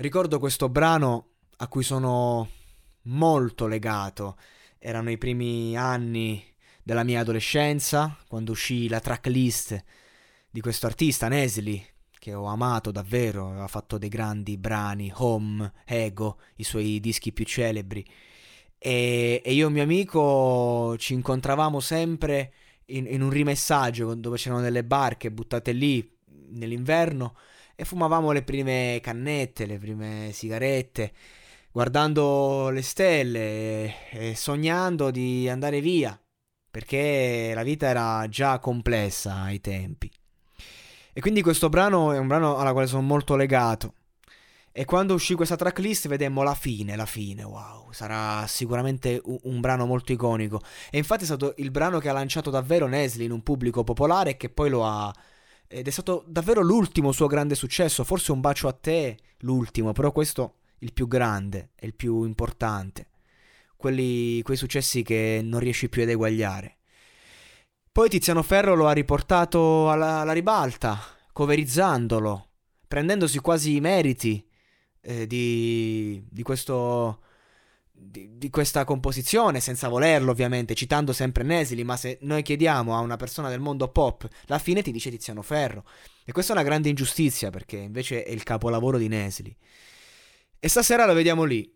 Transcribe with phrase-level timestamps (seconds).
[0.00, 1.26] Ricordo questo brano
[1.58, 2.48] a cui sono
[3.02, 4.38] molto legato.
[4.78, 6.42] Erano i primi anni
[6.82, 9.84] della mia adolescenza, quando uscì la tracklist
[10.50, 11.86] di questo artista, Nesli,
[12.18, 17.44] che ho amato davvero, aveva fatto dei grandi brani, Home, Ego, i suoi dischi più
[17.44, 18.02] celebri.
[18.78, 22.54] E, e io e un mio amico ci incontravamo sempre
[22.86, 26.19] in, in un rimessaggio dove c'erano delle barche buttate lì
[26.50, 27.34] nell'inverno
[27.74, 31.12] e fumavamo le prime cannette, le prime sigarette,
[31.72, 36.20] guardando le stelle e sognando di andare via,
[36.70, 40.10] perché la vita era già complessa ai tempi.
[41.12, 43.94] E quindi questo brano è un brano alla quale sono molto legato.
[44.72, 49.60] E quando uscì questa tracklist vedemmo la fine, la fine, wow, sarà sicuramente un, un,
[49.60, 50.60] brano molto iconico.
[50.90, 54.30] E infatti è stato il brano che ha lanciato davvero Nesli in un pubblico popolare
[54.30, 55.12] e che poi lo ha...
[55.72, 60.10] Ed è stato davvero l'ultimo suo grande successo, forse un bacio a te, l'ultimo, però
[60.10, 63.06] questo il più grande e il più importante.
[63.76, 66.78] Quelli, quei successi che non riesci più ad eguagliare.
[67.92, 70.98] Poi Tiziano Ferro lo ha riportato alla, alla ribalta,
[71.32, 72.48] coverizzandolo,
[72.88, 74.44] prendendosi quasi i meriti
[75.00, 77.22] eh, di, di, questo,
[78.00, 83.00] di, di, questa composizione, senza volerlo ovviamente, citando sempre Nesili, ma se noi chiediamo a
[83.00, 85.84] una persona del mondo pop, la fine ti dice Tiziano Ferro.
[86.24, 89.54] E questa è una grande ingiustizia perché invece è il capolavoro di Nesili.
[90.58, 91.70] E stasera lo vediamo lì,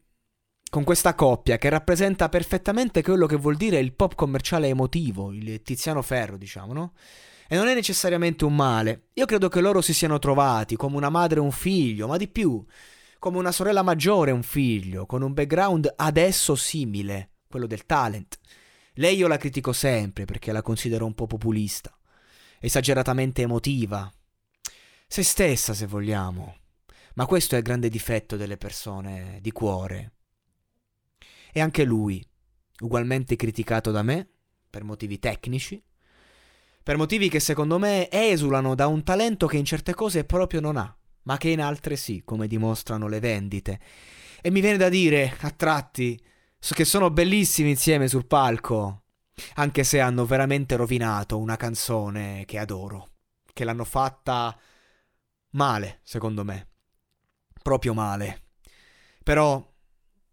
[0.70, 5.62] con questa coppia che rappresenta perfettamente quello che vuol dire il pop commerciale emotivo, il
[5.62, 6.92] Tiziano Ferro, diciamo, no?
[7.46, 9.08] E non è necessariamente un male.
[9.14, 12.26] Io credo che loro si siano trovati come una madre e un figlio, ma di
[12.26, 12.64] più,
[13.24, 18.38] come una sorella maggiore un figlio, con un background adesso simile, quello del talent.
[18.96, 21.98] Lei io la critico sempre perché la considero un po' populista,
[22.60, 24.12] esageratamente emotiva,
[25.06, 26.56] se stessa se vogliamo.
[27.14, 30.12] Ma questo è il grande difetto delle persone di cuore,
[31.50, 32.22] e anche lui,
[32.80, 34.28] ugualmente criticato da me,
[34.68, 35.82] per motivi tecnici,
[36.82, 40.76] per motivi che secondo me esulano da un talento che in certe cose proprio non
[40.76, 43.80] ha, ma che in altre sì, come dimostrano le vendite.
[44.40, 46.20] E mi viene da dire, a tratti,
[46.58, 49.04] che sono bellissimi insieme sul palco,
[49.54, 53.08] anche se hanno veramente rovinato una canzone che adoro,
[53.52, 54.58] che l'hanno fatta
[55.50, 56.68] male, secondo me,
[57.62, 58.42] proprio male.
[59.22, 59.72] Però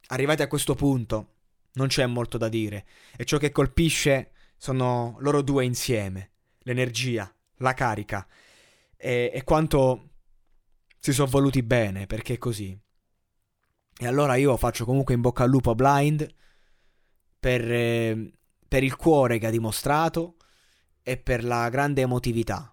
[0.08, 1.35] arrivati a questo punto
[1.73, 2.85] non c'è molto da dire
[3.16, 8.28] e ciò che colpisce sono loro due insieme, l'energia, la carica
[8.97, 10.11] e, e quanto
[11.02, 12.80] si sono voluti bene perché è così.
[13.98, 16.28] E allora io faccio comunque in bocca al lupo a Blind
[17.40, 18.34] per, eh,
[18.68, 20.38] per il cuore che ha dimostrato
[21.02, 22.71] e per la grande emotività